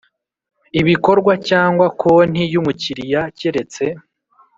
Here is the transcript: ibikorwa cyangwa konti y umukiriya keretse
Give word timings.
ibikorwa 0.79 1.33
cyangwa 1.49 1.85
konti 2.01 2.43
y 2.53 2.55
umukiriya 2.61 3.21
keretse 3.37 3.83